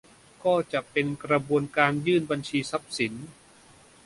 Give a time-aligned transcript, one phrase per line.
[0.43, 3.13] ก็จะเป็นกระบวนการยื่นบัญชีทรัพย์สิน